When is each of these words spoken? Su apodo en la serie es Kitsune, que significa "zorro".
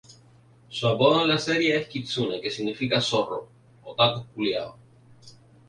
Su 0.67 0.87
apodo 0.87 1.21
en 1.21 1.27
la 1.27 1.37
serie 1.37 1.75
es 1.77 1.87
Kitsune, 1.87 2.41
que 2.41 2.49
significa 2.49 2.99
"zorro". 2.99 3.49